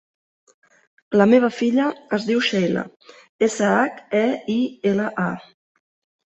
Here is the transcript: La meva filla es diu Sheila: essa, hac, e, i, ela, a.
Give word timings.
La 1.21 1.27
meva 1.33 1.49
filla 1.57 1.85
es 2.17 2.25
diu 2.29 2.41
Sheila: 2.47 2.85
essa, 3.49 3.69
hac, 3.83 4.01
e, 4.23 4.23
i, 4.55 4.57
ela, 4.95 5.07
a. 5.27 5.77